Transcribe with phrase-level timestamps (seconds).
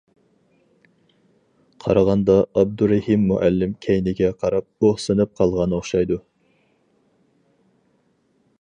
[1.85, 6.21] قارىغاندا ئابدۇرېھىم مۇئەللىم كەينىگە قاراپ ئۇھسىنىپ قالغان ئوخشايدۇ.